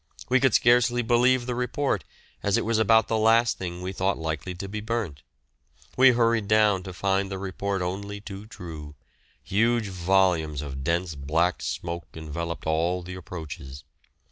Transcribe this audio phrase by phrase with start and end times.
[0.29, 2.03] We could scarcely believe the report,
[2.41, 5.21] as it was about the last thing we thought likely to be burnt.
[5.95, 8.95] We hurried down to find the report only too true;
[9.43, 13.83] huge volumes of dense black smoke enveloped all the approaches.